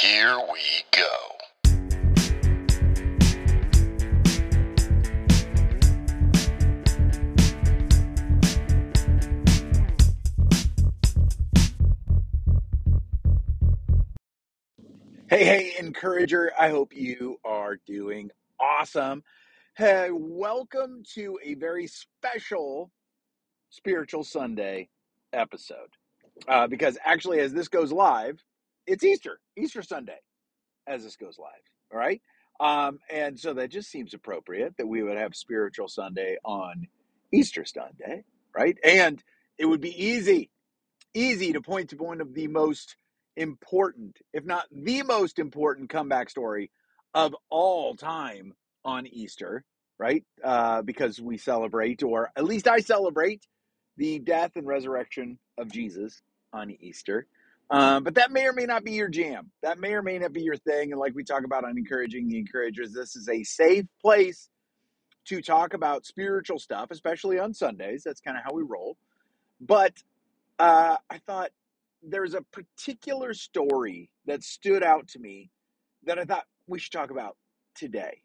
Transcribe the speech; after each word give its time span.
Here 0.00 0.38
we 0.52 0.60
go. 0.92 1.06
Hey, 15.28 15.44
hey, 15.44 15.74
encourager. 15.80 16.52
I 16.56 16.68
hope 16.68 16.94
you 16.94 17.40
are 17.44 17.74
doing 17.84 18.30
awesome. 18.60 19.24
Hey, 19.76 20.10
welcome 20.12 21.02
to 21.14 21.40
a 21.42 21.54
very 21.54 21.88
special 21.88 22.92
Spiritual 23.70 24.22
Sunday 24.22 24.90
episode. 25.32 25.90
Uh, 26.46 26.68
because 26.68 26.98
actually, 27.04 27.40
as 27.40 27.52
this 27.52 27.66
goes 27.66 27.90
live, 27.90 28.40
it's 28.88 29.04
Easter, 29.04 29.40
Easter 29.56 29.82
Sunday, 29.82 30.18
as 30.88 31.04
this 31.04 31.16
goes 31.16 31.38
live. 31.38 31.50
All 31.92 31.98
right. 31.98 32.22
Um, 32.60 32.98
and 33.10 33.38
so 33.38 33.54
that 33.54 33.70
just 33.70 33.90
seems 33.90 34.14
appropriate 34.14 34.76
that 34.78 34.88
we 34.88 35.02
would 35.02 35.18
have 35.18 35.36
Spiritual 35.36 35.88
Sunday 35.88 36.38
on 36.44 36.88
Easter 37.32 37.64
Sunday, 37.64 38.24
right? 38.56 38.78
And 38.84 39.22
it 39.58 39.66
would 39.66 39.82
be 39.82 40.04
easy 40.04 40.50
easy 41.14 41.52
to 41.52 41.60
point 41.60 41.90
to 41.90 41.96
one 41.96 42.20
of 42.20 42.34
the 42.34 42.48
most 42.48 42.96
important, 43.36 44.18
if 44.32 44.44
not 44.44 44.66
the 44.72 45.02
most 45.02 45.38
important 45.38 45.90
comeback 45.90 46.30
story 46.30 46.70
of 47.14 47.34
all 47.50 47.96
time 47.96 48.54
on 48.84 49.06
Easter, 49.06 49.64
right? 49.98 50.24
Uh, 50.44 50.82
because 50.82 51.20
we 51.20 51.38
celebrate, 51.38 52.02
or 52.02 52.30
at 52.36 52.44
least 52.44 52.68
I 52.68 52.80
celebrate, 52.80 53.46
the 53.96 54.18
death 54.20 54.52
and 54.56 54.66
resurrection 54.66 55.38
of 55.58 55.70
Jesus 55.72 56.22
on 56.52 56.70
Easter. 56.80 57.26
Um, 57.70 58.02
but 58.02 58.14
that 58.14 58.32
may 58.32 58.46
or 58.46 58.52
may 58.52 58.64
not 58.64 58.84
be 58.84 58.92
your 58.92 59.08
jam. 59.08 59.50
That 59.62 59.78
may 59.78 59.92
or 59.92 60.02
may 60.02 60.18
not 60.18 60.32
be 60.32 60.42
your 60.42 60.56
thing. 60.56 60.92
And 60.92 61.00
like 61.00 61.14
we 61.14 61.24
talk 61.24 61.44
about 61.44 61.64
on 61.64 61.76
encouraging 61.76 62.28
the 62.28 62.38
encouragers, 62.38 62.92
this 62.92 63.14
is 63.14 63.28
a 63.28 63.42
safe 63.44 63.84
place 64.00 64.48
to 65.26 65.42
talk 65.42 65.74
about 65.74 66.06
spiritual 66.06 66.58
stuff, 66.58 66.90
especially 66.90 67.38
on 67.38 67.52
Sundays. 67.52 68.02
That's 68.04 68.20
kind 68.20 68.38
of 68.38 68.44
how 68.44 68.54
we 68.54 68.62
roll. 68.62 68.96
But 69.60 69.92
uh, 70.58 70.96
I 71.10 71.18
thought 71.26 71.50
there's 72.02 72.34
a 72.34 72.42
particular 72.42 73.34
story 73.34 74.10
that 74.26 74.42
stood 74.42 74.82
out 74.82 75.08
to 75.08 75.18
me 75.18 75.50
that 76.04 76.18
I 76.18 76.24
thought 76.24 76.46
we 76.66 76.78
should 76.78 76.92
talk 76.92 77.10
about 77.10 77.36
today. 77.74 78.22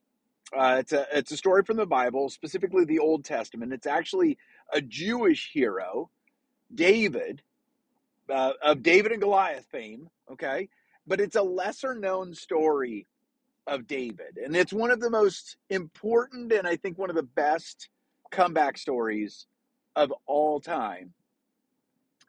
Uh, 0.55 0.77
it's 0.79 0.93
a 0.93 1.07
it's 1.11 1.31
a 1.31 1.37
story 1.37 1.63
from 1.63 1.77
the 1.77 1.85
Bible, 1.85 2.29
specifically 2.29 2.85
the 2.85 2.99
Old 2.99 3.25
Testament. 3.25 3.73
It's 3.73 3.87
actually 3.87 4.37
a 4.71 4.81
Jewish 4.81 5.49
hero, 5.51 6.11
David, 6.73 7.41
uh, 8.29 8.53
of 8.61 8.83
David 8.83 9.11
and 9.11 9.21
Goliath 9.21 9.65
fame. 9.71 10.09
Okay, 10.31 10.69
but 11.07 11.21
it's 11.21 11.35
a 11.35 11.41
lesser 11.43 11.95
known 11.95 12.33
story 12.33 13.07
of 13.67 13.87
David, 13.87 14.37
and 14.43 14.55
it's 14.55 14.73
one 14.73 14.91
of 14.91 14.99
the 14.99 15.09
most 15.09 15.57
important 15.69 16.51
and 16.51 16.67
I 16.67 16.75
think 16.75 16.97
one 16.97 17.09
of 17.09 17.15
the 17.15 17.23
best 17.23 17.89
comeback 18.31 18.77
stories 18.77 19.47
of 19.95 20.13
all 20.25 20.59
time 20.59 21.13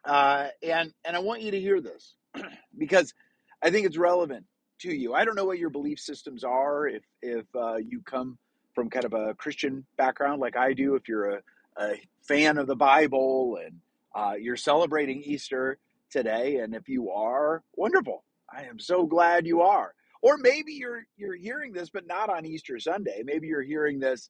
uh, 0.05 0.47
and 0.63 0.93
and 1.03 1.15
I 1.15 1.19
want 1.19 1.41
you 1.41 1.51
to 1.51 1.59
hear 1.59 1.81
this 1.81 2.15
because 2.77 3.13
I 3.61 3.71
think 3.71 3.85
it's 3.85 3.97
relevant 3.97 4.45
to 4.81 4.93
you. 4.93 5.13
I 5.13 5.25
don't 5.25 5.35
know 5.35 5.45
what 5.45 5.59
your 5.59 5.69
belief 5.71 5.99
systems 5.99 6.43
are. 6.43 6.87
If 6.87 7.03
if 7.21 7.45
uh, 7.55 7.77
you 7.77 8.01
come 8.05 8.37
from 8.73 8.89
kind 8.89 9.05
of 9.05 9.13
a 9.13 9.33
Christian 9.35 9.85
background 9.97 10.41
like 10.41 10.55
I 10.55 10.73
do, 10.73 10.95
if 10.95 11.07
you're 11.07 11.37
a, 11.37 11.41
a 11.79 12.01
fan 12.27 12.57
of 12.57 12.67
the 12.67 12.75
Bible 12.75 13.57
and 13.63 13.79
uh, 14.13 14.33
you're 14.39 14.57
celebrating 14.57 15.23
Easter 15.23 15.77
today, 16.15 16.59
and 16.59 16.73
if 16.73 16.87
you 16.87 17.11
are, 17.11 17.61
wonderful. 17.75 18.23
I 18.49 18.63
am 18.63 18.79
so 18.79 19.05
glad 19.05 19.45
you 19.45 19.61
are. 19.61 19.93
Or 20.21 20.37
maybe 20.37 20.71
you're 20.71 21.03
you're 21.17 21.35
hearing 21.35 21.73
this, 21.73 21.89
but 21.89 22.07
not 22.07 22.29
on 22.29 22.45
Easter 22.45 22.79
Sunday. 22.79 23.21
Maybe 23.25 23.47
you're 23.47 23.61
hearing 23.61 23.99
this 23.99 24.29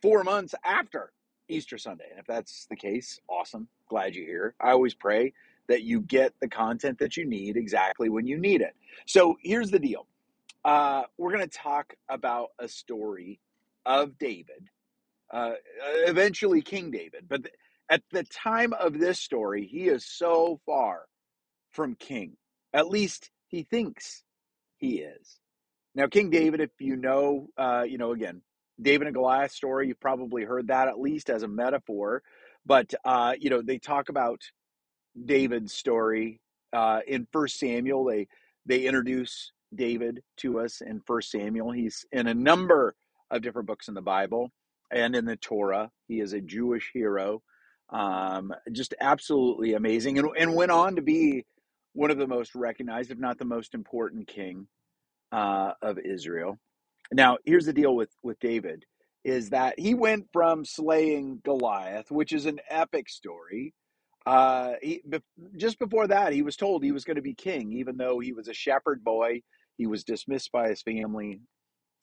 four 0.00 0.22
months 0.22 0.54
after 0.64 1.12
Easter 1.48 1.76
Sunday. 1.76 2.06
And 2.10 2.20
if 2.20 2.26
that's 2.26 2.66
the 2.70 2.76
case, 2.76 3.20
awesome. 3.28 3.68
Glad 3.88 4.14
you're 4.14 4.26
here. 4.26 4.54
I 4.60 4.70
always 4.70 4.94
pray 4.94 5.32
that 5.68 5.82
you 5.82 6.00
get 6.00 6.34
the 6.40 6.48
content 6.48 7.00
that 7.00 7.16
you 7.16 7.26
need 7.26 7.56
exactly 7.56 8.08
when 8.08 8.28
you 8.28 8.38
need 8.38 8.60
it. 8.60 8.76
So 9.06 9.36
here's 9.42 9.70
the 9.72 9.80
deal 9.80 10.06
uh, 10.64 11.02
we're 11.18 11.32
going 11.32 11.48
to 11.48 11.58
talk 11.58 11.94
about 12.08 12.50
a 12.60 12.68
story 12.68 13.40
of 13.84 14.18
David, 14.18 14.70
uh, 15.32 15.54
eventually 16.06 16.62
King 16.62 16.92
David. 16.92 17.26
But 17.28 17.44
th- 17.44 17.54
at 17.90 18.02
the 18.12 18.24
time 18.24 18.72
of 18.72 18.98
this 18.98 19.20
story, 19.20 19.66
he 19.66 19.88
is 19.88 20.06
so 20.06 20.60
far 20.64 21.02
from 21.74 21.94
king. 21.96 22.36
At 22.72 22.88
least 22.88 23.30
he 23.48 23.64
thinks 23.64 24.22
he 24.78 25.00
is. 25.00 25.40
Now, 25.94 26.06
King 26.06 26.30
David, 26.30 26.60
if 26.60 26.70
you 26.80 26.96
know, 26.96 27.48
uh, 27.56 27.84
you 27.86 27.98
know, 27.98 28.12
again, 28.12 28.42
David 28.80 29.06
and 29.06 29.14
Goliath 29.14 29.52
story, 29.52 29.88
you've 29.88 30.00
probably 30.00 30.44
heard 30.44 30.68
that 30.68 30.88
at 30.88 30.98
least 30.98 31.30
as 31.30 31.42
a 31.44 31.48
metaphor. 31.48 32.22
But, 32.66 32.94
uh, 33.04 33.34
you 33.38 33.50
know, 33.50 33.62
they 33.62 33.78
talk 33.78 34.08
about 34.08 34.40
David's 35.24 35.72
story 35.72 36.40
uh, 36.72 37.00
in 37.06 37.26
First 37.32 37.58
Samuel. 37.58 38.04
They 38.04 38.26
they 38.66 38.86
introduce 38.86 39.52
David 39.74 40.22
to 40.38 40.60
us 40.60 40.80
in 40.80 41.00
First 41.06 41.30
Samuel. 41.30 41.70
He's 41.70 42.04
in 42.12 42.26
a 42.26 42.34
number 42.34 42.94
of 43.30 43.42
different 43.42 43.68
books 43.68 43.88
in 43.88 43.94
the 43.94 44.02
Bible 44.02 44.50
and 44.90 45.14
in 45.14 45.24
the 45.24 45.36
Torah. 45.36 45.90
He 46.08 46.20
is 46.20 46.32
a 46.32 46.40
Jewish 46.40 46.90
hero, 46.92 47.42
um, 47.90 48.52
just 48.72 48.94
absolutely 49.00 49.74
amazing, 49.74 50.18
and, 50.18 50.28
and 50.38 50.54
went 50.54 50.70
on 50.70 50.96
to 50.96 51.02
be 51.02 51.44
one 51.94 52.12
of 52.12 52.18
the 52.18 52.28
most 52.28 52.54
recognized, 52.54 53.10
if 53.12 53.18
not 53.18 53.38
the 53.38 53.46
most 53.46 53.74
important 53.74 54.28
king 54.28 54.68
uh, 55.32 55.72
of 55.82 55.98
Israel. 55.98 56.58
Now, 57.12 57.38
here's 57.44 57.66
the 57.66 57.72
deal 57.72 57.94
with 57.96 58.10
with 58.22 58.38
David 58.40 58.84
is 59.24 59.50
that 59.50 59.78
he 59.78 59.94
went 59.94 60.26
from 60.32 60.64
slaying 60.64 61.40
Goliath, 61.44 62.10
which 62.10 62.32
is 62.32 62.46
an 62.46 62.60
epic 62.70 63.08
story. 63.08 63.74
Uh, 64.26 64.74
he, 64.82 65.02
just 65.56 65.78
before 65.78 66.06
that, 66.08 66.32
he 66.32 66.42
was 66.42 66.56
told 66.56 66.82
he 66.84 66.92
was 66.92 67.04
going 67.04 67.16
to 67.16 67.22
be 67.22 67.34
king, 67.34 67.72
even 67.72 67.96
though 67.96 68.20
he 68.20 68.32
was 68.32 68.48
a 68.48 68.54
shepherd 68.54 69.04
boy. 69.04 69.42
He 69.78 69.86
was 69.86 70.04
dismissed 70.04 70.52
by 70.52 70.68
his 70.68 70.82
family, 70.82 71.40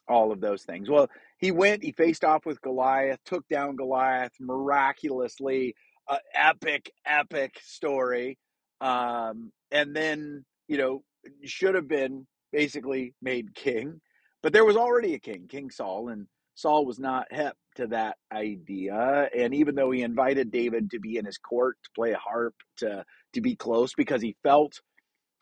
all 0.07 0.31
of 0.31 0.41
those 0.41 0.63
things. 0.63 0.89
Well, 0.89 1.09
he 1.39 1.51
went, 1.51 1.83
he 1.83 1.91
faced 1.93 2.23
off 2.23 2.45
with 2.45 2.61
Goliath, 2.61 3.19
took 3.25 3.47
down 3.49 3.75
Goliath 3.77 4.33
miraculously. 4.39 5.75
Uh, 6.07 6.17
epic, 6.35 6.91
epic 7.05 7.59
story. 7.63 8.37
Um, 8.81 9.51
and 9.71 9.95
then, 9.95 10.45
you 10.67 10.77
know, 10.77 11.03
should 11.45 11.75
have 11.75 11.87
been 11.87 12.27
basically 12.51 13.13
made 13.21 13.55
king. 13.55 14.01
But 14.43 14.53
there 14.53 14.65
was 14.65 14.77
already 14.77 15.13
a 15.13 15.19
king, 15.19 15.47
King 15.47 15.69
Saul, 15.69 16.09
and 16.09 16.27
Saul 16.55 16.85
was 16.85 16.99
not 16.99 17.31
hep 17.31 17.55
to 17.75 17.87
that 17.87 18.17
idea. 18.33 19.29
And 19.37 19.53
even 19.53 19.75
though 19.75 19.91
he 19.91 20.01
invited 20.01 20.51
David 20.51 20.91
to 20.91 20.99
be 20.99 21.17
in 21.17 21.25
his 21.25 21.37
court, 21.37 21.77
to 21.83 21.89
play 21.95 22.11
a 22.11 22.17
harp, 22.17 22.55
to, 22.77 23.05
to 23.33 23.41
be 23.41 23.55
close, 23.55 23.93
because 23.93 24.21
he 24.21 24.35
felt 24.43 24.81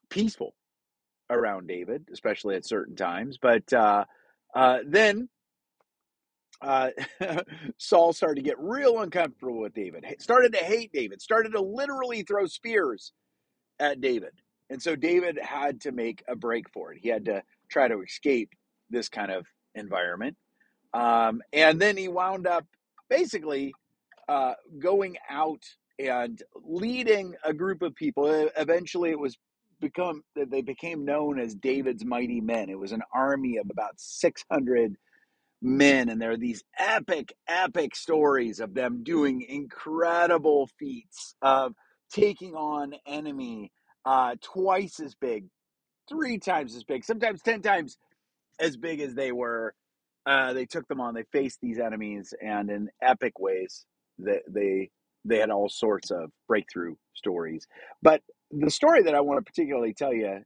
peaceful 0.09 0.53
around 1.29 1.67
David, 1.67 2.07
especially 2.11 2.55
at 2.55 2.66
certain 2.66 2.95
times. 2.95 3.38
But 3.41 3.72
uh, 3.73 4.05
uh, 4.55 4.79
then 4.85 5.29
uh, 6.61 6.89
Saul 7.78 8.13
started 8.13 8.35
to 8.35 8.47
get 8.47 8.59
real 8.59 8.99
uncomfortable 9.01 9.59
with 9.59 9.73
David, 9.73 10.05
started 10.19 10.53
to 10.53 10.59
hate 10.59 10.91
David, 10.94 11.22
started 11.22 11.53
to 11.53 11.61
literally 11.61 12.23
throw 12.23 12.47
spears 12.47 13.13
at 13.79 14.01
David. 14.01 14.31
And 14.69 14.81
so 14.81 14.95
David 14.95 15.40
had 15.41 15.81
to 15.81 15.91
make 15.91 16.23
a 16.28 16.35
break 16.35 16.69
for 16.69 16.94
it. 16.94 17.00
He 17.01 17.09
had 17.09 17.25
to 17.25 17.44
try 17.69 17.88
to 17.88 18.01
escape 18.01 18.51
this 18.90 19.09
kind 19.09 19.31
of 19.31 19.45
environment. 19.75 20.38
Um, 20.94 21.41
and 21.53 21.79
then 21.79 21.97
he 21.97 22.07
wound 22.07 22.47
up 22.47 22.66
basically 23.09 23.73
uh, 24.28 24.53
going 24.79 25.17
out 25.29 25.63
and 26.00 26.41
leading 26.63 27.35
a 27.44 27.53
group 27.53 27.81
of 27.81 27.95
people. 27.95 28.50
Eventually, 28.57 29.09
it 29.12 29.19
was 29.19 29.38
become 29.79 30.23
that 30.35 30.51
they 30.51 30.61
became 30.61 31.06
known 31.06 31.40
as 31.40 31.56
David's 31.56 32.06
mighty 32.06 32.41
men. 32.41 32.69
It 32.69 32.79
was 32.79 32.91
an 32.91 33.03
army 33.14 33.58
of 33.58 33.70
about 33.70 33.93
600 33.97 34.96
men, 35.61 36.09
and 36.09 36.22
there 36.22 36.31
are 36.31 36.37
these 36.37 36.64
epic, 36.78 37.34
epic 37.47 37.96
stories 37.96 38.59
of 38.59 38.73
them 38.73 39.03
doing 39.03 39.41
incredible 39.41 40.70
feats 40.79 41.35
of 41.41 41.73
taking 42.11 42.56
on 42.56 42.94
enemy 43.08 43.72
uh, 44.06 44.35
twice 44.41 45.00
as 45.00 45.16
big, 45.16 45.47
three 46.09 46.40
times 46.40 46.76
as 46.76 46.84
big, 46.84 47.06
sometimes 47.06 47.41
10 47.44 47.61
times 47.61 47.97
as 48.59 48.78
big 48.78 49.02
as 49.02 49.16
they 49.16 49.32
were. 49.34 49.76
Uh, 50.26 50.53
they 50.53 50.66
took 50.66 50.88
them 50.88 51.02
on. 51.02 51.16
They 51.16 51.26
faced 51.34 51.59
these 51.61 51.79
enemies, 51.79 52.34
and 52.44 52.70
in 52.72 52.90
epic 53.02 53.40
ways, 53.40 53.85
they 54.20 54.41
they 54.50 54.90
they 55.26 55.38
had 55.40 55.52
all 55.52 55.70
sorts 55.70 56.11
of 56.11 56.32
breakthrough 56.47 56.96
stories. 57.16 57.67
But 58.03 58.23
the 58.52 58.72
story 58.72 59.03
that 59.03 59.16
I 59.16 59.22
want 59.22 59.40
to 59.40 59.44
particularly 59.52 59.94
tell 59.94 60.14
you 60.14 60.40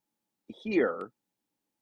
here 0.47 1.11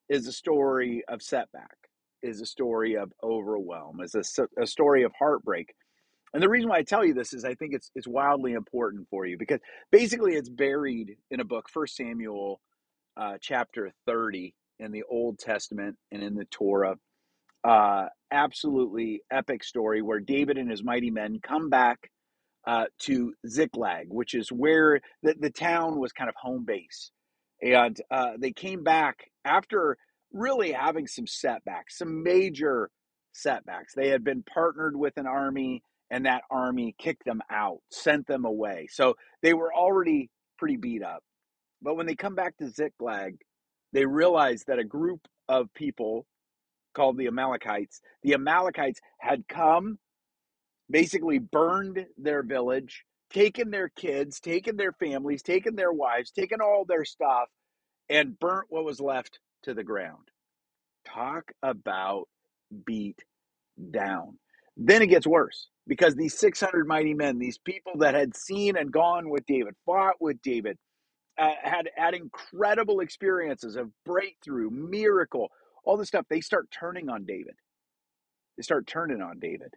is 0.10 0.28
a 0.28 0.32
story 0.32 1.04
of 1.08 1.22
setback, 1.22 1.76
is 2.22 2.42
a 2.42 2.46
story 2.46 2.96
of 2.98 3.12
overwhelm, 3.24 4.02
is 4.02 4.16
a, 4.16 4.20
a 4.62 4.68
story 4.68 5.04
of 5.04 5.12
heartbreak. 5.18 5.74
And 6.34 6.42
the 6.42 6.50
reason 6.50 6.70
why 6.70 6.78
I 6.78 6.84
tell 6.84 7.06
you 7.06 7.14
this 7.14 7.34
is 7.34 7.44
I 7.44 7.56
think 7.56 7.74
it's 7.74 7.92
it's 7.96 8.08
wildly 8.08 8.54
important 8.54 9.08
for 9.10 9.26
you 9.26 9.38
because 9.38 9.60
basically 9.92 10.36
it's 10.36 10.50
buried 10.50 11.18
in 11.30 11.40
a 11.40 11.46
book, 11.46 11.70
First 11.70 11.96
Samuel 11.96 12.62
uh, 13.18 13.38
chapter 13.42 13.92
30 14.06 14.56
in 14.80 14.92
the 14.92 15.04
Old 15.10 15.40
Testament 15.40 15.98
and 16.12 16.24
in 16.24 16.36
the 16.36 16.46
Torah. 16.46 16.96
Uh, 17.64 18.06
absolutely 18.32 19.22
epic 19.32 19.64
story 19.64 20.02
where 20.02 20.20
David 20.20 20.58
and 20.58 20.70
his 20.70 20.84
mighty 20.84 21.12
men 21.12 21.40
come 21.44 21.70
back 21.70 22.10
uh, 22.66 22.86
to 23.00 23.34
Ziklag, 23.48 24.08
which 24.10 24.34
is 24.34 24.52
where 24.52 25.02
the, 25.24 25.36
the 25.40 25.50
town 25.50 26.00
was 26.00 26.12
kind 26.12 26.30
of 26.30 26.36
home 26.36 26.66
base. 26.66 27.12
And 27.62 28.00
uh, 28.10 28.32
they 28.40 28.52
came 28.52 28.84
back 28.84 29.26
after 29.46 29.98
really 30.34 30.72
having 30.72 31.08
some 31.08 31.28
setbacks, 31.28 31.98
some 31.98 32.24
major 32.24 32.90
setbacks. 33.34 33.94
They 33.94 34.10
had 34.10 34.24
been 34.24 34.44
partnered 34.44 34.96
with 34.96 35.18
an 35.18 35.28
army, 35.28 35.84
and 36.12 36.28
that 36.28 36.44
army 36.52 36.96
kicked 37.00 37.26
them 37.26 37.42
out, 37.50 37.80
sent 37.92 38.28
them 38.28 38.46
away. 38.46 38.88
So 38.92 39.16
they 39.42 39.56
were 39.56 39.74
already 39.74 40.30
pretty 40.60 40.78
beat 40.78 41.04
up. 41.04 41.24
But 41.82 41.96
when 41.96 42.06
they 42.06 42.16
come 42.16 42.36
back 42.36 42.58
to 42.58 42.70
Ziklag, 42.70 43.38
they 43.94 44.06
realize 44.06 44.66
that 44.68 44.80
a 44.80 44.86
group 44.86 45.22
of 45.50 45.74
people 45.74 46.28
called 46.94 47.18
the 47.18 47.28
Amalekites, 47.28 48.02
the 48.24 48.36
Amalekites 48.36 49.02
had 49.20 49.48
come 49.48 49.98
basically 50.90 51.40
burned 51.40 52.06
their 52.18 52.44
village, 52.44 53.06
taken 53.32 53.72
their 53.72 53.90
kids, 53.90 54.42
taken 54.42 54.78
their 54.78 54.94
families, 54.94 55.42
taken 55.42 55.76
their 55.76 55.94
wives, 55.94 56.32
taken 56.32 56.62
all 56.62 56.86
their 56.86 57.06
stuff, 57.06 57.50
and 58.10 58.38
burnt 58.40 58.68
what 58.70 58.86
was 58.86 59.00
left 59.00 59.40
to 59.64 59.74
the 59.74 59.86
ground. 59.86 60.30
Talk 61.06 61.54
about 61.64 62.28
beat 62.86 63.24
down. 63.92 64.38
Then 64.78 65.02
it 65.02 65.08
gets 65.08 65.28
worse 65.28 65.68
because 65.88 66.16
these 66.16 66.38
600 66.38 66.88
mighty 66.88 67.14
men, 67.14 67.40
these 67.40 67.58
people 67.58 67.94
that 68.00 68.14
had 68.14 68.36
seen 68.36 68.78
and 68.78 68.92
gone 68.92 69.30
with 69.30 69.46
David, 69.46 69.76
fought 69.86 70.16
with 70.20 70.42
David, 70.42 70.78
uh, 71.38 71.52
had 71.64 71.90
had 71.96 72.14
incredible 72.14 73.00
experiences 73.00 73.76
of 73.76 73.90
breakthrough, 74.06 74.70
miracle, 74.70 75.50
all 75.84 75.98
this 75.98 76.10
stuff. 76.10 76.26
They 76.30 76.42
start 76.42 76.70
turning 76.72 77.10
on 77.10 77.26
David. 77.26 77.56
They 78.58 78.64
start 78.64 78.88
turning 78.88 79.22
on 79.22 79.40
David. 79.40 79.74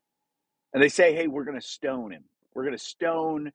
And 0.72 0.82
they 0.82 0.88
say, 0.88 1.14
hey, 1.14 1.28
we're 1.28 1.44
going 1.44 1.60
to 1.60 1.66
stone 1.66 2.12
him. 2.12 2.24
We're 2.54 2.64
going 2.64 2.76
to 2.76 2.84
stone 2.84 3.52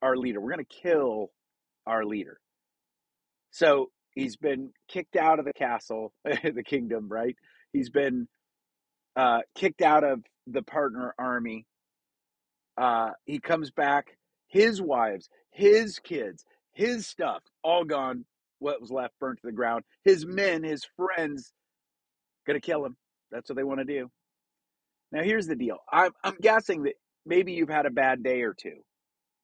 our 0.00 0.16
leader. 0.16 0.40
We're 0.40 0.54
going 0.54 0.64
to 0.66 0.82
kill 0.82 1.30
our 1.86 2.04
leader. 2.04 2.38
So 3.50 3.90
he's 4.14 4.36
been 4.36 4.70
kicked 4.88 5.16
out 5.16 5.38
of 5.38 5.44
the 5.44 5.52
castle, 5.52 6.12
the 6.24 6.64
kingdom, 6.64 7.08
right? 7.08 7.36
He's 7.72 7.90
been 7.90 8.28
uh, 9.16 9.40
kicked 9.54 9.82
out 9.82 10.04
of 10.04 10.22
the 10.46 10.62
partner 10.62 11.14
army. 11.18 11.66
Uh, 12.76 13.10
he 13.24 13.38
comes 13.38 13.70
back, 13.70 14.16
his 14.48 14.80
wives, 14.80 15.28
his 15.50 15.98
kids, 15.98 16.44
his 16.72 17.06
stuff, 17.06 17.42
all 17.62 17.84
gone. 17.84 18.24
What 18.58 18.80
was 18.80 18.92
left 18.92 19.14
burnt 19.18 19.40
to 19.40 19.46
the 19.48 19.52
ground. 19.52 19.82
His 20.04 20.24
men, 20.24 20.62
his 20.62 20.86
friends, 20.96 21.52
gonna 22.46 22.60
kill 22.60 22.84
him. 22.84 22.96
That's 23.32 23.50
what 23.50 23.56
they 23.56 23.64
want 23.64 23.80
to 23.80 23.84
do. 23.84 24.08
Now, 25.10 25.22
here's 25.22 25.46
the 25.46 25.56
deal. 25.56 25.78
I'm, 25.92 26.12
I'm 26.22 26.36
guessing 26.40 26.84
that 26.84 26.94
maybe 27.26 27.52
you've 27.52 27.68
had 27.68 27.86
a 27.86 27.90
bad 27.90 28.22
day 28.22 28.42
or 28.42 28.54
two. 28.54 28.76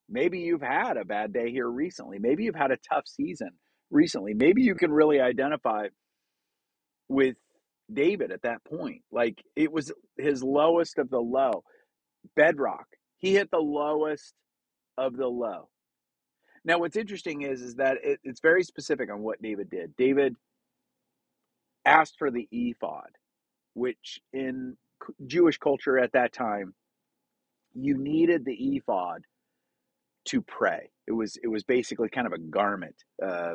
Maybe 0.09 0.41
you've 0.41 0.63
had 0.63 0.97
a 0.97 1.05
bad 1.05 1.33
day 1.33 1.51
here 1.51 1.69
recently. 1.69 2.19
Maybe 2.19 2.45
you've 2.45 2.55
had 2.55 2.71
a 2.71 2.79
tough 2.91 3.07
season 3.07 3.51
recently. 3.91 4.35
Maybe 4.35 4.63
you 4.63 4.75
can 4.75 4.91
really 4.91 5.21
identify 5.21 5.89
with 7.09 7.37
David 7.93 8.33
at 8.33 8.43
that 8.43 8.65
point. 8.65 9.03
Like 9.13 9.43
it 9.57 9.73
was 9.73 9.93
his 10.19 10.43
lowest 10.43 10.99
of 10.99 11.11
the 11.11 11.21
low, 11.21 11.65
bedrock. 12.37 12.87
He 13.19 13.35
hit 13.35 13.51
the 13.51 13.59
lowest 13.59 14.35
of 14.99 15.17
the 15.17 15.29
low. 15.29 15.69
Now, 16.65 16.79
what's 16.79 16.97
interesting 16.97 17.43
is 17.43 17.63
is 17.63 17.77
that 17.77 17.99
it, 18.03 18.21
it's 18.25 18.41
very 18.41 18.63
specific 18.65 19.11
on 19.11 19.21
what 19.23 19.41
David 19.43 19.71
did. 19.71 19.97
David 19.97 20.37
asked 21.85 22.17
for 22.19 22.31
the 22.31 22.49
ephod, 22.53 23.11
which 23.75 24.21
in 24.33 24.77
Jewish 25.27 25.59
culture 25.59 25.99
at 25.99 26.13
that 26.13 26.33
time, 26.33 26.75
you 27.75 27.97
needed 27.97 28.45
the 28.45 28.55
ephod 28.55 29.23
to 30.27 30.43
pray. 30.43 30.91
It 31.07 31.13
was 31.13 31.39
it 31.43 31.49
was 31.49 31.65
basically 31.65 32.09
kind 32.09 32.27
of 32.27 32.33
a 32.35 32.39
garment 32.39 32.97
uh, 33.23 33.55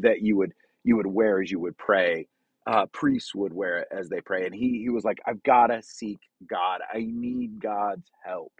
that 0.00 0.22
you 0.22 0.36
would 0.36 0.52
you 0.84 0.96
would 0.96 1.06
wear 1.06 1.40
as 1.40 1.50
you 1.50 1.60
would 1.60 1.78
pray. 1.78 2.28
Uh, 2.70 2.86
priests 2.92 3.34
would 3.34 3.54
wear 3.54 3.80
it 3.80 3.88
as 3.92 4.10
they 4.10 4.22
pray, 4.22 4.46
and 4.46 4.54
he 4.54 4.80
he 4.82 4.90
was 4.90 5.04
like, 5.04 5.18
"I've 5.26 5.42
got 5.42 5.68
to 5.68 5.82
seek 5.82 6.20
God. 6.48 6.82
I 6.94 7.00
need 7.00 7.60
God's 7.60 8.10
help." 8.24 8.52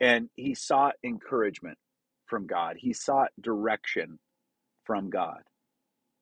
And 0.00 0.30
he 0.36 0.54
sought 0.54 0.96
encouragement 1.04 1.78
from 2.26 2.46
God. 2.46 2.76
He 2.78 2.92
sought 2.94 3.30
direction 3.40 4.20
from 4.84 5.10
God. 5.10 5.42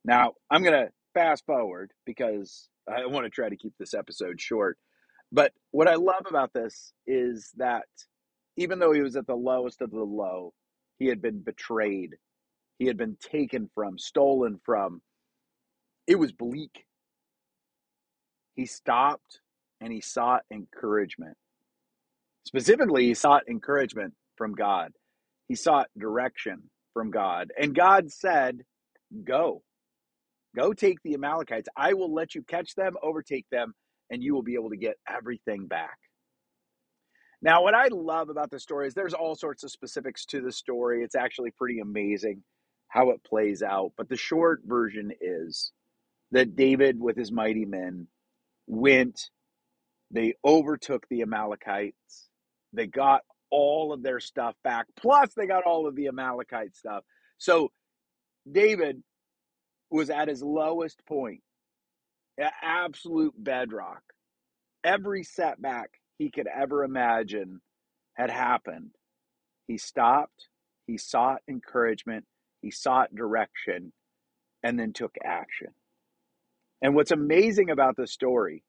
Now 0.05 0.35
I'm 0.51 0.65
gonna 0.65 0.89
fast 1.15 1.47
forward 1.47 1.93
because 2.07 2.69
I 2.89 3.07
want 3.07 3.27
to 3.27 3.31
try 3.31 3.49
to 3.51 3.57
keep 3.57 3.75
this 3.79 3.95
episode 3.95 4.41
short. 4.41 4.79
But 5.33 5.53
what 5.73 5.89
I 5.89 5.97
love 5.97 6.27
about 6.29 6.53
this 6.55 6.93
is 7.07 7.51
that 7.59 7.85
even 8.57 8.79
though 8.79 8.93
he 8.93 9.03
was 9.03 9.17
at 9.17 9.27
the 9.27 9.37
lowest 9.37 9.83
of 9.83 9.91
the 9.91 10.05
low, 10.05 10.55
he 10.99 11.07
had 11.07 11.23
been 11.23 11.41
betrayed. 11.43 12.17
He 12.79 12.87
had 12.87 12.97
been 12.97 13.17
taken 13.21 13.71
from, 13.75 13.99
stolen 13.99 14.61
from. 14.65 15.03
It 16.07 16.17
was 16.19 16.33
bleak. 16.33 16.85
He 18.55 18.67
stopped 18.67 19.41
and 19.81 19.93
he 19.93 20.01
sought 20.01 20.43
encouragement. 20.53 21.37
Specifically, 22.45 23.07
he 23.07 23.15
sought 23.15 23.49
encouragement 23.49 24.15
from 24.37 24.55
God. 24.55 24.93
He 25.49 25.55
sought 25.55 25.89
direction 25.99 26.71
from 26.93 27.11
God. 27.11 27.53
And 27.59 27.75
God 27.75 28.11
said, 28.13 28.61
Go. 29.25 29.63
Go 30.57 30.73
take 30.73 30.99
the 31.03 31.15
Amalekites. 31.15 31.69
I 31.77 31.95
will 31.95 32.13
let 32.13 32.35
you 32.35 32.43
catch 32.43 32.75
them, 32.75 32.95
overtake 33.03 33.47
them, 33.51 33.75
and 34.11 34.23
you 34.23 34.35
will 34.35 34.43
be 34.43 34.55
able 34.55 34.71
to 34.71 34.77
get 34.77 34.97
everything 35.09 35.67
back. 35.67 35.99
Now, 37.43 37.63
what 37.63 37.75
I 37.75 37.89
love 37.89 38.31
about 38.31 38.51
the 38.51 38.61
story 38.61 38.87
is 38.87 38.95
there's 38.95 39.15
all 39.15 39.35
sorts 39.35 39.65
of 39.65 39.71
specifics 39.71 40.25
to 40.27 40.41
the 40.41 40.53
story. 40.53 41.03
It's 41.03 41.17
actually 41.17 41.51
pretty 41.51 41.81
amazing 41.81 42.43
how 42.89 43.11
it 43.11 43.23
plays 43.25 43.63
out. 43.63 43.93
But 43.97 44.09
the 44.09 44.17
short 44.17 44.63
version 44.65 45.13
is 45.21 45.73
that 46.31 46.57
David, 46.57 46.99
with 47.01 47.17
his 47.17 47.33
mighty 47.33 47.65
men, 47.65 48.07
went, 48.67 49.31
they 50.11 50.35
overtook 50.45 51.07
the 51.11 51.23
Amalekites, 51.23 52.29
they 52.73 52.87
got 52.87 53.23
all 53.51 53.93
of 53.93 54.03
their 54.03 54.21
stuff 54.21 54.55
back, 54.65 54.87
plus 54.99 55.33
they 55.37 55.47
got 55.47 55.65
all 55.65 55.87
of 55.87 55.95
the 55.97 56.09
Amalekite 56.09 56.75
stuff. 56.77 57.05
So 57.39 57.71
David 58.51 59.03
was 59.91 60.11
at 60.11 60.29
his 60.29 60.43
lowest 60.43 61.05
point, 61.07 61.41
absolute 62.63 63.35
bedrock. 63.37 64.03
Every 64.83 65.23
setback 65.23 65.91
he 66.19 66.31
could 66.31 66.47
ever 66.47 66.85
imagine 66.85 67.61
had 68.15 68.31
happened. 68.31 68.91
He 69.67 69.79
stopped, 69.79 70.49
he 70.87 70.99
sought 70.99 71.41
encouragement, 71.49 72.25
he 72.61 72.71
sought 72.71 73.15
direction, 73.15 73.93
and 74.63 74.79
then 74.79 74.93
took 74.93 75.15
action. 75.25 75.69
And 76.83 76.95
what's 76.95 77.11
amazing 77.11 77.71
about 77.71 77.97
this 77.97 78.13
story, 78.13 78.63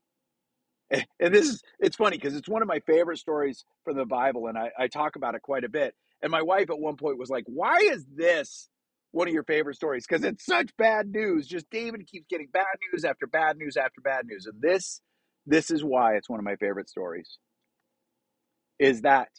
and 0.91 1.33
this 1.33 1.47
is, 1.47 1.61
it's 1.79 1.95
funny 1.97 2.17
because 2.17 2.35
it's 2.35 2.49
one 2.49 2.61
of 2.61 2.67
my 2.67 2.79
favorite 2.79 3.17
stories 3.17 3.65
from 3.83 3.97
the 3.97 4.05
Bible, 4.05 4.47
and 4.47 4.57
I, 4.57 4.71
I 4.77 4.87
talk 4.87 5.15
about 5.15 5.35
it 5.35 5.41
quite 5.41 5.63
a 5.63 5.69
bit. 5.69 5.95
And 6.21 6.31
my 6.31 6.41
wife 6.41 6.69
at 6.69 6.79
one 6.79 6.95
point 6.97 7.19
was 7.19 7.29
like, 7.29 7.43
Why 7.47 7.77
is 7.77 8.05
this 8.15 8.69
one 9.11 9.27
of 9.27 9.33
your 9.33 9.43
favorite 9.43 9.75
stories? 9.75 10.05
Because 10.07 10.23
it's 10.23 10.45
such 10.45 10.75
bad 10.77 11.09
news. 11.09 11.47
Just 11.47 11.69
David 11.69 12.07
keeps 12.07 12.27
getting 12.29 12.47
bad 12.51 12.65
news 12.91 13.05
after 13.05 13.27
bad 13.27 13.57
news 13.57 13.77
after 13.77 14.01
bad 14.01 14.25
news. 14.25 14.45
And 14.45 14.61
this 14.61 15.01
this 15.45 15.69
is 15.69 15.83
why 15.83 16.15
it's 16.15 16.29
one 16.29 16.39
of 16.39 16.45
my 16.45 16.55
favorite 16.55 16.89
stories. 16.89 17.37
Is 18.79 19.01
that 19.01 19.29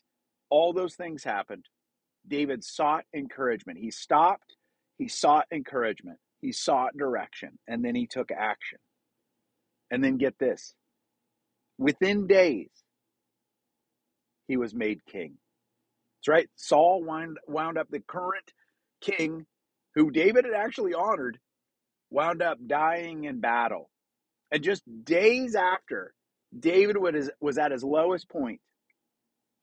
all 0.50 0.72
those 0.72 0.94
things 0.94 1.24
happened. 1.24 1.64
David 2.26 2.64
sought 2.64 3.04
encouragement. 3.14 3.78
He 3.78 3.90
stopped, 3.90 4.56
he 4.98 5.08
sought 5.08 5.46
encouragement, 5.52 6.18
he 6.46 6.52
sought 6.52 6.96
direction, 6.96 7.58
and 7.66 7.84
then 7.84 7.96
he 7.96 8.06
took 8.06 8.30
action. 8.30 8.78
And 9.90 10.02
then 10.02 10.16
get 10.16 10.38
this 10.38 10.74
within 11.76 12.28
days, 12.28 12.70
he 14.46 14.56
was 14.56 14.72
made 14.72 15.04
king. 15.06 15.34
That's 16.20 16.28
right. 16.28 16.48
Saul 16.54 17.02
wound, 17.02 17.38
wound 17.48 17.78
up 17.78 17.88
the 17.90 17.98
current 17.98 18.52
king 19.00 19.44
who 19.96 20.12
David 20.12 20.44
had 20.44 20.54
actually 20.54 20.94
honored, 20.94 21.38
wound 22.10 22.42
up 22.42 22.58
dying 22.64 23.24
in 23.24 23.40
battle. 23.40 23.90
And 24.52 24.62
just 24.62 24.84
days 25.04 25.56
after 25.56 26.14
David 26.56 26.96
was, 26.96 27.28
was 27.40 27.58
at 27.58 27.72
his 27.72 27.82
lowest 27.82 28.28
point, 28.28 28.60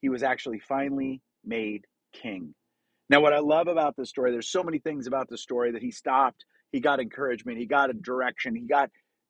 he 0.02 0.10
was 0.10 0.22
actually 0.22 0.60
finally 0.60 1.22
made 1.46 1.86
king. 2.12 2.54
Now, 3.10 3.22
what 3.22 3.34
I 3.34 3.40
love 3.40 3.68
about 3.68 3.96
this 3.96 4.10
story, 4.10 4.32
there's 4.32 4.52
so 4.52 4.63
many 4.63 4.80
things 4.80 5.08
about 5.08 5.30
the 5.30 5.38
story 5.38 5.72
that 5.72 5.82
he 5.82 5.92
stopped, 5.92 6.46
he 6.74 6.82
got 6.82 7.00
encouragement, 7.00 7.60
he 7.60 7.65
got 7.65 7.89
a 7.89 7.94
direction, 7.94 8.56
he 8.56 8.63
got, 8.63 8.89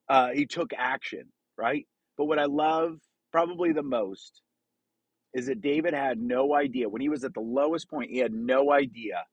uh, 0.10 0.30
he 0.30 0.48
took 0.48 0.72
action, 0.76 1.26
right? 1.58 1.86
But 2.18 2.26
what 2.26 2.40
I 2.40 2.46
love 2.46 3.00
probably 3.32 3.74
the 3.74 3.84
most 3.84 4.42
is 5.34 5.48
that 5.48 5.62
David 5.62 5.94
had 5.94 6.20
no 6.20 6.56
idea 6.56 6.90
when 6.90 7.02
he 7.02 7.10
was 7.10 7.24
at 7.24 7.34
the 7.34 7.42
lowest 7.42 7.90
point, 7.90 8.12
he 8.12 8.20
had 8.20 8.34
no 8.34 8.72
idea 8.72 9.26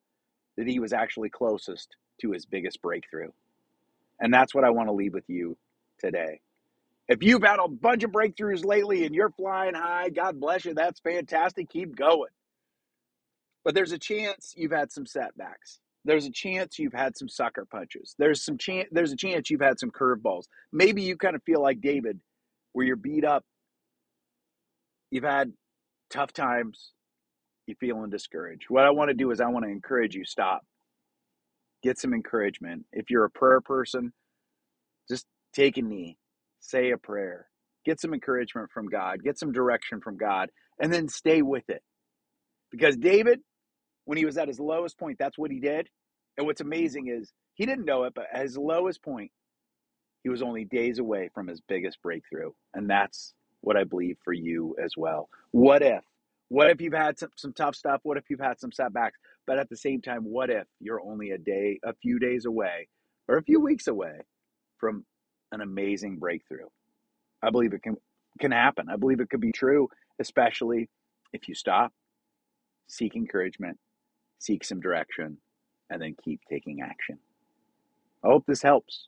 that 0.56 0.66
he 0.66 0.80
was 0.80 0.92
actually 0.92 1.30
closest 1.30 1.96
to 2.20 2.32
his 2.32 2.46
biggest 2.46 2.82
breakthrough. 2.82 3.30
And 4.20 4.34
that's 4.34 4.54
what 4.54 4.64
I 4.64 4.70
want 4.70 4.88
to 4.88 4.92
leave 4.92 5.14
with 5.14 5.28
you 5.28 5.56
today. 6.00 6.40
If 7.08 7.22
you've 7.22 7.42
had 7.42 7.58
a 7.58 7.68
bunch 7.68 8.04
of 8.04 8.10
breakthroughs 8.10 8.64
lately 8.64 9.04
and 9.04 9.14
you're 9.14 9.30
flying 9.30 9.74
high, 9.74 10.10
God 10.10 10.40
bless 10.40 10.64
you. 10.64 10.74
That's 10.74 11.00
fantastic. 11.00 11.70
Keep 11.70 11.96
going. 11.96 12.30
But 13.64 13.74
there's 13.74 13.92
a 13.92 13.98
chance 13.98 14.54
you've 14.56 14.72
had 14.72 14.92
some 14.92 15.06
setbacks. 15.06 15.80
There's 16.04 16.26
a 16.26 16.30
chance 16.30 16.78
you've 16.78 16.94
had 16.94 17.16
some 17.16 17.28
sucker 17.28 17.66
punches. 17.70 18.14
There's 18.18 18.42
some 18.42 18.56
chance 18.58 18.88
there's 18.90 19.12
a 19.12 19.16
chance 19.16 19.50
you've 19.50 19.60
had 19.60 19.78
some 19.78 19.90
curveballs. 19.90 20.44
Maybe 20.72 21.02
you 21.02 21.16
kind 21.16 21.36
of 21.36 21.42
feel 21.42 21.62
like 21.62 21.80
David 21.80 22.20
where 22.72 22.86
you're 22.86 22.96
beat 22.96 23.24
up. 23.24 23.44
You've 25.10 25.24
had 25.24 25.52
tough 26.10 26.32
times. 26.32 26.92
You're 27.66 27.76
feeling 27.76 28.10
discouraged. 28.10 28.66
What 28.68 28.84
I 28.84 28.90
want 28.90 29.10
to 29.10 29.14
do 29.14 29.30
is 29.30 29.40
I 29.40 29.46
want 29.46 29.64
to 29.64 29.70
encourage 29.70 30.14
you 30.14 30.24
stop. 30.24 30.62
Get 31.82 31.98
some 31.98 32.14
encouragement. 32.14 32.84
If 32.92 33.10
you're 33.10 33.24
a 33.24 33.30
prayer 33.30 33.60
person, 33.60 34.12
just 35.08 35.26
take 35.52 35.76
a 35.76 35.82
knee, 35.82 36.18
say 36.60 36.90
a 36.90 36.98
prayer, 36.98 37.46
get 37.84 38.00
some 38.00 38.14
encouragement 38.14 38.70
from 38.72 38.88
God, 38.88 39.22
get 39.22 39.38
some 39.38 39.52
direction 39.52 40.00
from 40.00 40.16
God, 40.16 40.50
and 40.80 40.92
then 40.92 41.08
stay 41.08 41.42
with 41.42 41.68
it. 41.68 41.82
Because 42.70 42.96
David, 42.96 43.40
when 44.04 44.18
he 44.18 44.24
was 44.24 44.38
at 44.38 44.48
his 44.48 44.60
lowest 44.60 44.98
point, 44.98 45.18
that's 45.18 45.38
what 45.38 45.50
he 45.50 45.60
did. 45.60 45.88
And 46.36 46.46
what's 46.46 46.60
hmm. 46.60 46.68
amazing 46.68 47.08
is 47.08 47.32
he 47.54 47.66
didn't 47.66 47.84
know 47.84 48.04
it, 48.04 48.14
but 48.14 48.26
at 48.32 48.42
his 48.42 48.56
lowest 48.56 49.02
point, 49.02 49.30
he 50.22 50.28
was 50.28 50.42
only 50.42 50.64
days 50.64 50.98
away 50.98 51.30
from 51.34 51.46
his 51.46 51.60
biggest 51.60 52.00
breakthrough. 52.02 52.50
And 52.74 52.88
that's 52.88 53.34
what 53.62 53.76
I 53.76 53.84
believe 53.84 54.16
for 54.24 54.32
you 54.32 54.76
as 54.82 54.92
well. 54.96 55.28
What 55.50 55.82
if? 55.82 56.04
What 56.48 56.68
if 56.68 56.80
you've 56.80 56.92
had 56.92 57.18
some, 57.18 57.30
some 57.36 57.52
tough 57.52 57.74
stuff? 57.74 58.00
What 58.02 58.16
if 58.16 58.24
you've 58.28 58.40
had 58.40 58.58
some 58.58 58.72
setbacks? 58.72 59.18
But 59.46 59.58
at 59.58 59.68
the 59.68 59.76
same 59.76 60.02
time, 60.02 60.24
what 60.24 60.50
if 60.50 60.66
you're 60.80 61.00
only 61.00 61.30
a 61.30 61.38
day, 61.38 61.78
a 61.84 61.94
few 62.02 62.18
days 62.18 62.44
away, 62.44 62.88
or 63.28 63.36
a 63.36 63.42
few 63.42 63.60
weeks 63.60 63.86
away 63.86 64.20
from 64.78 65.04
an 65.52 65.60
amazing 65.60 66.18
breakthrough? 66.18 66.66
I 67.42 67.50
believe 67.50 67.72
it 67.72 67.82
can 67.82 67.96
can 68.38 68.52
happen. 68.52 68.88
I 68.88 68.96
believe 68.96 69.20
it 69.20 69.28
could 69.30 69.40
be 69.40 69.52
true, 69.52 69.88
especially 70.18 70.88
if 71.32 71.48
you 71.48 71.54
stop, 71.54 71.92
seek 72.88 73.16
encouragement, 73.16 73.78
seek 74.40 74.64
some 74.64 74.80
direction, 74.80 75.38
and 75.90 76.02
then 76.02 76.16
keep 76.24 76.40
taking 76.50 76.80
action. 76.82 77.18
I 78.24 78.28
hope 78.28 78.44
this 78.46 78.62
helps. 78.62 79.06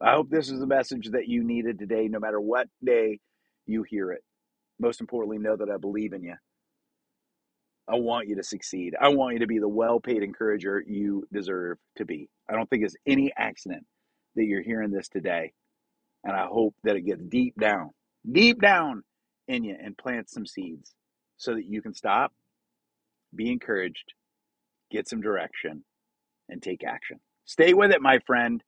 I 0.00 0.12
hope 0.12 0.30
this 0.30 0.50
is 0.50 0.60
the 0.60 0.66
message 0.66 1.10
that 1.12 1.28
you 1.28 1.42
needed 1.42 1.78
today, 1.78 2.08
no 2.08 2.20
matter 2.20 2.40
what 2.40 2.68
day 2.84 3.20
you 3.66 3.82
hear 3.82 4.12
it. 4.12 4.22
Most 4.78 5.00
importantly, 5.00 5.38
know 5.38 5.56
that 5.56 5.70
I 5.70 5.78
believe 5.78 6.12
in 6.12 6.22
you. 6.22 6.34
I 7.88 7.96
want 7.96 8.28
you 8.28 8.36
to 8.36 8.42
succeed. 8.42 8.94
I 9.00 9.08
want 9.08 9.34
you 9.34 9.40
to 9.40 9.46
be 9.46 9.58
the 9.58 9.68
well 9.68 10.00
paid 10.00 10.22
encourager 10.22 10.82
you 10.86 11.26
deserve 11.32 11.78
to 11.96 12.04
be. 12.04 12.28
I 12.48 12.54
don't 12.54 12.68
think 12.68 12.84
it's 12.84 12.96
any 13.06 13.32
accident 13.36 13.86
that 14.34 14.44
you're 14.44 14.62
hearing 14.62 14.90
this 14.90 15.08
today. 15.08 15.52
And 16.24 16.36
I 16.36 16.46
hope 16.46 16.74
that 16.84 16.96
it 16.96 17.02
gets 17.02 17.22
deep 17.22 17.54
down, 17.58 17.90
deep 18.30 18.60
down 18.60 19.04
in 19.48 19.64
you 19.64 19.76
and 19.82 19.96
plants 19.96 20.32
some 20.32 20.46
seeds 20.46 20.94
so 21.36 21.54
that 21.54 21.64
you 21.66 21.80
can 21.80 21.94
stop, 21.94 22.32
be 23.34 23.52
encouraged, 23.52 24.12
get 24.90 25.08
some 25.08 25.20
direction, 25.20 25.84
and 26.48 26.62
take 26.62 26.84
action. 26.84 27.18
Stay 27.44 27.74
with 27.74 27.90
it, 27.92 28.02
my 28.02 28.18
friend. 28.26 28.62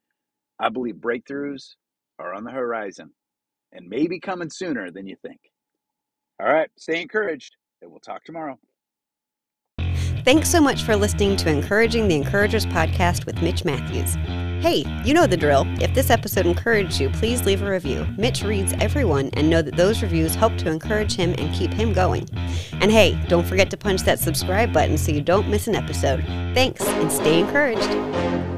I 0.59 0.69
believe 0.69 0.97
breakthroughs 0.97 1.75
are 2.19 2.35
on 2.35 2.45
the 2.45 2.51
horizon 2.51 3.11
and 3.73 3.89
maybe 3.89 4.19
coming 4.19 4.51
sooner 4.51 4.91
than 4.91 5.07
you 5.07 5.17
think. 5.23 5.39
All 6.41 6.53
right, 6.53 6.71
stay 6.79 7.01
encouraged, 7.03 7.57
and 7.83 7.91
we'll 7.91 8.01
talk 8.01 8.25
tomorrow. 8.25 8.59
Thanks 10.25 10.51
so 10.51 10.61
much 10.61 10.83
for 10.83 10.95
listening 10.95 11.37
to 11.37 11.51
Encouraging 11.51 12.09
the 12.09 12.15
Encouragers 12.15 12.67
podcast 12.67 13.25
with 13.27 13.41
Mitch 13.43 13.65
Matthews. 13.65 14.17
Hey, 14.61 14.85
you 15.05 15.15
know 15.15 15.29
the 15.29 15.37
drill. 15.37 15.65
If 15.81 15.95
this 15.95 16.11
episode 16.11 16.45
encouraged 16.45 16.99
you, 16.99 17.11
please 17.11 17.47
leave 17.47 17.63
a 17.63 17.71
review. 17.71 18.05
Mitch 18.17 18.43
reads 18.43 18.73
everyone 18.81 19.31
and 19.35 19.49
know 19.49 19.63
that 19.63 19.77
those 19.77 20.03
reviews 20.03 20.35
help 20.35 20.59
to 20.59 20.69
encourage 20.69 21.15
him 21.15 21.33
and 21.39 21.55
keep 21.55 21.73
him 21.73 21.93
going. 21.93 22.29
And 22.73 22.91
hey, 22.91 23.17
don't 23.29 23.47
forget 23.47 23.71
to 23.71 23.77
punch 23.77 24.03
that 24.03 24.19
subscribe 24.19 24.73
button 24.73 24.99
so 24.99 25.13
you 25.13 25.21
don't 25.21 25.49
miss 25.49 25.69
an 25.69 25.77
episode. 25.77 26.25
Thanks 26.55 26.85
and 26.85 27.13
stay 27.13 27.39
encouraged. 27.39 28.58